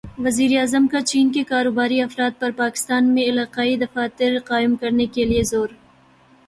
وزیراعظم 0.19 0.85
کا 0.87 1.01
چین 1.01 1.29
کے 1.31 1.43
کاروباری 1.43 2.01
افراد 2.01 2.39
پر 2.39 2.51
پاکستان 2.57 3.13
میں 3.13 3.23
علاقائی 3.23 3.75
دفاتر 3.77 4.37
قائم 4.45 4.75
کرنے 4.75 5.05
کیلئے 5.05 5.43
زور 5.43 5.67